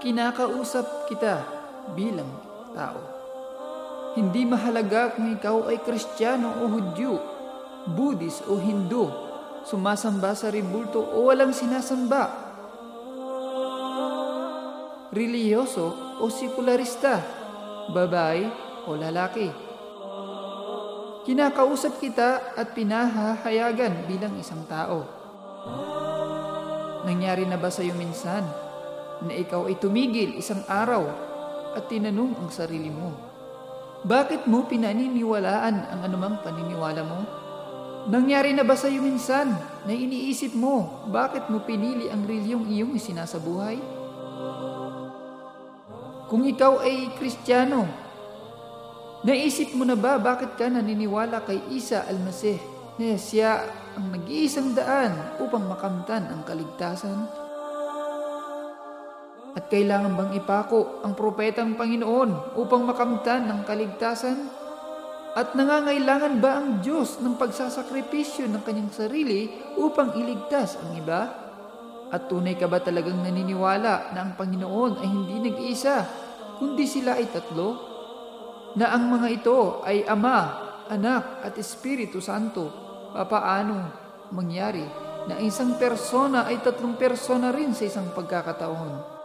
[0.00, 1.44] kinakausap kita
[1.92, 2.28] bilang
[2.72, 3.00] tao.
[4.16, 7.14] Hindi mahalaga kung ikaw ay Kristiyano o Hudyo,
[7.94, 9.06] Buddhist o Hindu,
[9.62, 12.26] sumasamba sa ribulto o walang sinasamba,
[15.14, 17.22] reliyoso o sekularista,
[17.92, 18.50] babae
[18.88, 19.52] o lalaki.
[21.28, 25.06] Kinakausap kita at pinahahayagan bilang isang tao.
[27.06, 28.69] Nangyari na ba sa iyo minsan
[29.24, 31.04] na ikaw ay tumigil isang araw
[31.76, 33.12] at tinanong ang sarili mo,
[34.00, 37.20] bakit mo pinaniniwalaan ang anumang paniniwala mo?
[38.08, 39.52] Nangyari na ba sa iyo minsan
[39.84, 43.76] na iniisip mo bakit mo pinili ang reliyong iyong sinasabuhay?
[46.32, 47.84] Kung ikaw ay Kristiyano,
[49.20, 52.56] naisip mo na ba bakit ka naniniwala kay Isa Almasih
[52.96, 53.68] na siya
[54.00, 57.49] ang nag-iisang daan upang makamtan ang kaligtasan?
[59.50, 64.46] At kailangan bang ipako ang propetang Panginoon upang makamtan ng kaligtasan?
[65.34, 71.20] At nangangailangan ba ang Diyos ng pagsasakripisyo ng kanyang sarili upang iligtas ang iba?
[72.10, 75.96] At tunay ka ba talagang naniniwala na ang Panginoon ay hindi nag-iisa,
[76.58, 77.68] kundi sila ay tatlo?
[78.74, 80.38] Na ang mga ito ay Ama,
[80.90, 82.66] Anak at Espiritu Santo,
[83.14, 83.74] papaano
[84.34, 84.82] mangyari
[85.26, 89.19] na isang persona ay tatlong persona rin sa isang pagkakataon?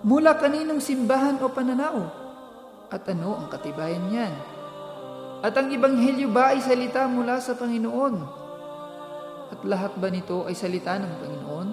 [0.00, 1.96] Mula kaninong simbahan o pananaw?
[2.88, 4.32] At ano ang katibayan niyan?
[5.44, 8.14] At ang Ebanghelyo ba ay salita mula sa Panginoon?
[9.52, 11.68] At lahat ba nito ay salita ng Panginoon?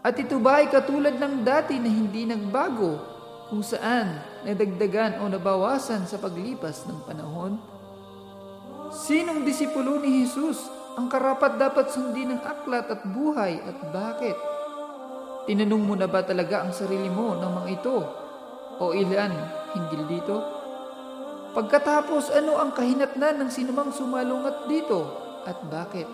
[0.00, 2.96] At ito ba ay katulad ng dati na hindi nagbago
[3.52, 4.16] kung saan
[4.48, 7.60] nadagdagan o nabawasan sa paglipas ng panahon?
[8.88, 10.64] Sinong disipulo ni Jesus
[10.96, 14.55] ang karapat dapat sundin ng aklat at buhay at bakit?
[15.46, 17.96] Tinanong mo na ba talaga ang sarili mo ng mga ito?
[18.82, 19.30] O ilan
[19.78, 20.36] hinggil dito?
[21.54, 25.06] Pagkatapos, ano ang kahinatnan ng sinumang sumalungat dito
[25.46, 26.10] at bakit?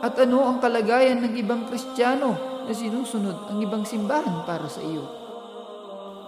[0.00, 5.04] At ano ang kalagayan ng ibang Kristiyano na sinusunod ang ibang simbahan para sa iyo?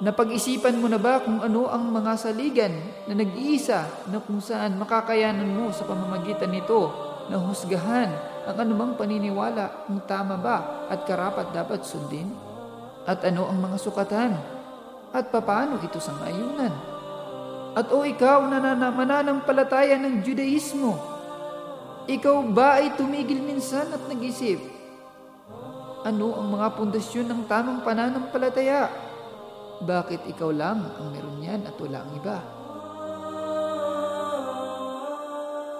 [0.05, 2.73] Napag-isipan mo na ba kung ano ang mga saligan
[3.09, 8.11] na nag-iisa na kung saan makakayanan mo sa pamamagitan nito na husgahan
[8.51, 12.35] ang anumang paniniwala kung tama ba at karapat dapat sundin?
[13.07, 14.35] At ano ang mga sukatan?
[15.15, 16.75] At papaano ito sa ngayunan?
[17.79, 18.59] At o ikaw na
[18.91, 20.99] mananampalataya ng Judaismo,
[22.11, 24.59] ikaw ba ay tumigil minsan at nag-isip?
[26.03, 28.91] Ano ang mga pundasyon ng tamang pananampalataya?
[29.87, 32.60] Bakit ikaw lang ang meron yan at wala ang iba?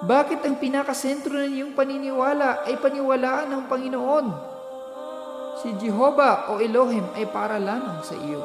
[0.01, 4.27] Bakit ang pinakasentro ng iyong paniniwala ay paniwalaan ng Panginoon?
[5.61, 8.41] Si Jehovah o Elohim ay para lamang sa iyo.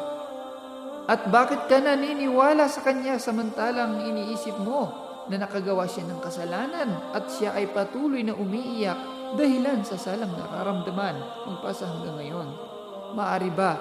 [1.07, 4.91] At bakit ka naniniwala sa Kanya samantalang iniisip mo
[5.31, 8.99] na nakagawa siya ng kasalanan at siya ay patuloy na umiiyak
[9.39, 11.15] dahilan sa salang nararamdaman
[11.47, 12.47] magpasa hanggang ngayon?
[13.15, 13.79] Maari ba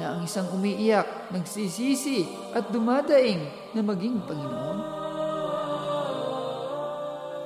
[0.00, 2.24] na ang isang umiiyak, nagsisisi
[2.56, 3.44] at dumadaing
[3.76, 5.01] na maging Panginoon?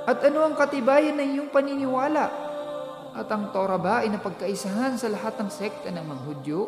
[0.06, 2.30] At ano ang katibayan ng iyong paniniwala?
[3.10, 6.60] At ang Torah ba ay napagkaisahan sa lahat ng sekta ng mga Hudyo?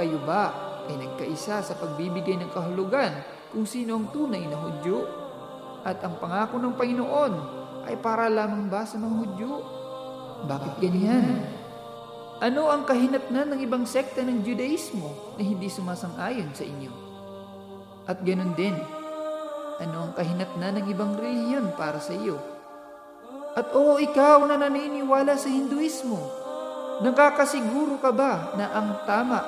[0.00, 0.48] Kayo ba
[0.88, 3.12] ay nagkaisa sa pagbibigay ng kahulugan
[3.52, 5.04] kung sino ang tunay na Hudyo?
[5.84, 7.32] At ang pangako ng Panginoon
[7.84, 9.52] ay para lamang ba sa mga Hudyo?
[10.48, 11.44] Bakit ganyan?
[12.40, 16.92] Ano ang kahinatnan ng ibang sekta ng Judaismo na hindi sumasang-ayon sa inyo?
[18.08, 18.76] At ganun din,
[19.76, 22.40] ano ang kahinatnan ng ibang reliyon para sa iyo?
[23.56, 26.20] At oo, ikaw na naniniwala sa Hinduismo,
[27.00, 29.40] nakakasiguro ka ba na ang tama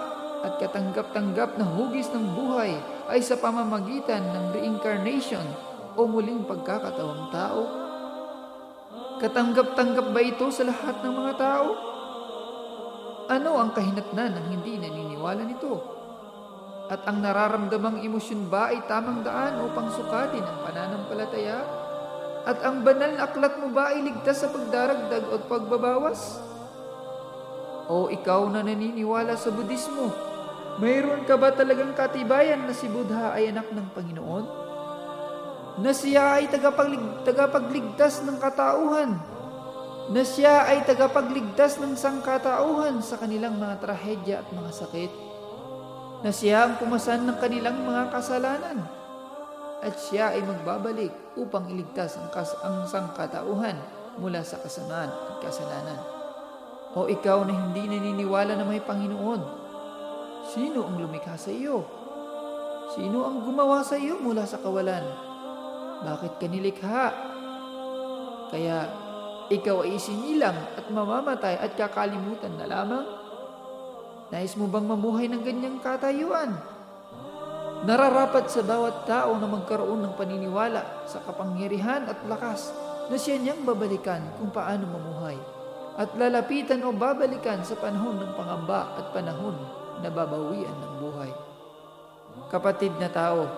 [0.45, 2.77] at katanggap-tanggap na hugis ng buhay
[3.09, 5.45] ay sa pamamagitan ng reincarnation
[5.97, 7.63] o muling pagkakatawang tao?
[9.19, 11.69] Katanggap-tanggap ba ito sa lahat ng mga tao?
[13.29, 15.98] Ano ang kahinatnan ng hindi naniniwala nito?
[16.89, 21.61] At ang nararamdamang emosyon ba ay tamang daan upang sukatin ang pananampalataya?
[22.49, 26.41] At ang banal na aklat mo ba ay ligtas sa pagdaragdag o pagbabawas?
[27.93, 30.09] O ikaw na naniniwala sa Budismo,
[30.81, 34.45] mayroon ka ba talagang katibayan na si Buddha ay anak ng Panginoon?
[35.85, 39.13] Na siya ay tagapaglig, tagapagligtas ng katauhan?
[40.09, 45.13] Na siya ay tagapagligtas ng sangkatauhan sa kanilang mga trahedya at mga sakit?
[46.19, 48.79] Na siya ang pumasan ng kanilang mga kasalanan
[49.79, 53.79] at siya ay magbabalik upang iligtas ang, kas ang sangkatauhan
[54.19, 56.01] mula sa kasamaan at kasalanan.
[56.99, 59.43] O ikaw na hindi naniniwala na may Panginoon,
[60.51, 61.87] sino ang lumikha sa iyo?
[62.99, 65.07] Sino ang gumawa sa iyo mula sa kawalan?
[66.03, 67.05] Bakit ka nilikha?
[68.51, 68.91] Kaya
[69.53, 73.07] ikaw ay isinilang at mamamatay at kakalimutan na lamang?
[74.29, 76.53] Nais mo bang mamuhay ng ganyang katayuan?
[77.89, 82.69] Nararapat sa bawat tao na magkaroon ng paniniwala sa kapangyarihan at lakas
[83.09, 85.39] na siya niyang babalikan kung paano mamuhay
[85.97, 89.57] at lalapitan o babalikan sa panahon ng pangamba at panahon
[90.05, 91.33] na babawian ng buhay.
[92.53, 93.49] Kapatid na tao,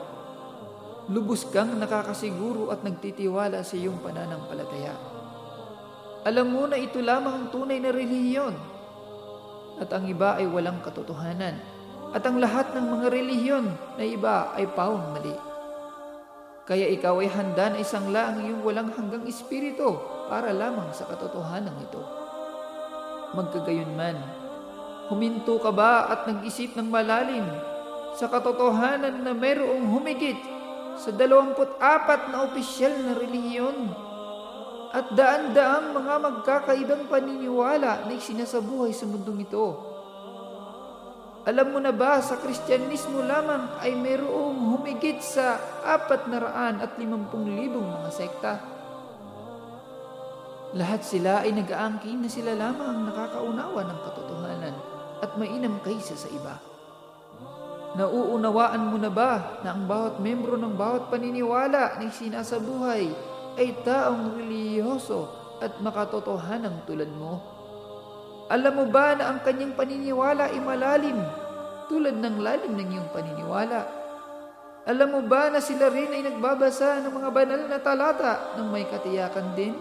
[1.11, 4.95] lubos kang nakakasiguro at nagtitiwala sa iyong pananampalataya.
[6.23, 8.80] Alam mo na ito lamang ang tunay na relihiyon
[9.81, 11.56] at ang iba ay walang katotohanan
[12.12, 13.67] at ang lahat ng mga relihiyon
[13.97, 15.32] na iba ay pawang mali.
[16.69, 19.99] Kaya ikaw ay handa na isangla ang iyong walang hanggang espiritu
[20.31, 22.03] para lamang sa katotohanan ito.
[23.35, 24.19] Magkagayon man,
[25.11, 27.47] huminto ka ba at nag-isip ng malalim
[28.15, 30.38] sa katotohanan na mayroong humigit
[30.99, 31.56] sa 24
[32.31, 34.10] na opisyal na relihiyon
[34.91, 39.67] at daan-daang mga magkakaibang paniniwala na isinasabuhay sa mundong ito.
[41.47, 45.57] Alam mo na ba sa Kristyanismo lamang ay mayroong humigit sa
[45.87, 47.01] 450,000
[47.71, 48.53] mga sekta?
[50.75, 54.77] Lahat sila ay nag-aangkin na sila lamang ang nakakaunawa ng katotohanan
[55.23, 56.59] at mainam kaysa sa iba.
[57.95, 63.30] Nauunawaan mo na ba na ang bawat membro ng bawat paniniwala na sinasabuhay
[63.61, 65.29] ay taong reliyoso
[65.61, 67.45] at makatotohanang tulad mo?
[68.49, 71.21] Alam mo ba na ang kanyang paniniwala ay malalim
[71.93, 73.85] tulad ng lalim ng iyong paniniwala?
[74.89, 78.89] Alam mo ba na sila rin ay nagbabasa ng mga banal na talata ng may
[78.89, 79.77] katiyakan din?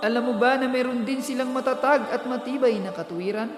[0.00, 3.52] Alam mo ba na meron din silang matatag at matibay na katuwiran?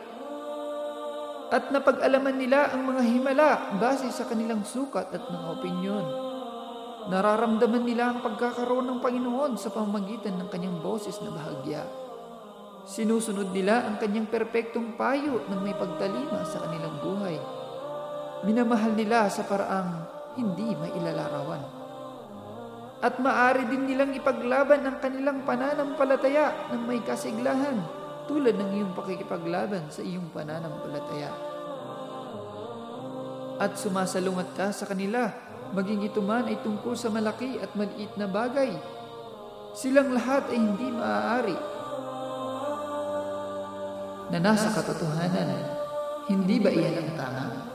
[1.54, 6.31] At napag-alaman nila ang mga himala base sa kanilang sukat at mga opinyon.
[7.10, 11.82] Nararamdaman nila ang pagkakaroon ng Panginoon sa pamamagitan ng kanyang boses na bahagya.
[12.86, 17.38] Sinusunod nila ang kanyang perpektong payo ng may pagtalima sa kanilang buhay.
[18.46, 20.06] Minamahal nila sa paraang
[20.38, 21.82] hindi mailalarawan
[23.02, 27.82] at maari din nilang ipaglaban ang kanilang pananampalataya ng may kasiglahan
[28.30, 31.34] tulad ng iyong pakikipaglaban sa iyong pananampalataya.
[33.58, 35.34] At sumasalungat ka sa kanila,
[35.72, 38.72] maging ito man ay tungkol sa malaki at maliit na bagay.
[39.72, 41.58] Silang lahat ay hindi maaari
[44.32, 45.48] na nasa katotohanan.
[46.28, 47.71] Hindi ba iyan ang tama?